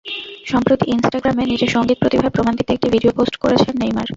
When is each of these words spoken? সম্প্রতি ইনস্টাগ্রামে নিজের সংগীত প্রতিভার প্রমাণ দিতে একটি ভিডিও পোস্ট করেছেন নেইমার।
সম্প্রতি 0.51 0.85
ইনস্টাগ্রামে 0.91 1.43
নিজের 1.45 1.73
সংগীত 1.75 1.97
প্রতিভার 2.01 2.33
প্রমাণ 2.35 2.53
দিতে 2.55 2.71
একটি 2.73 2.87
ভিডিও 2.89 3.15
পোস্ট 3.17 3.35
করেছেন 3.37 3.73
নেইমার। 3.81 4.07